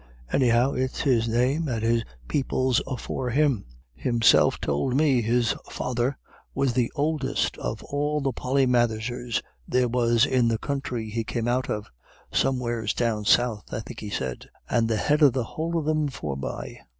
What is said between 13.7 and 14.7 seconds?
I think he said